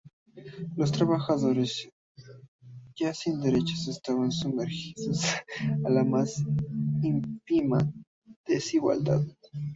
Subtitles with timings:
[0.77, 1.87] Los trabajadores,
[2.95, 5.23] ya sin derechos, estaban sumergidos
[5.59, 6.41] en la más
[7.03, 7.77] ínfima
[8.47, 9.21] desigualdad.